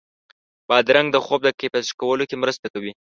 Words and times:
بادرنګ 0.67 1.07
د 1.11 1.17
خوب 1.25 1.41
د 1.43 1.49
کیفیت 1.59 1.85
ښه 1.89 1.93
کولو 2.01 2.23
کې 2.29 2.35
مرسته 2.43 2.65
کوي. 2.73 2.91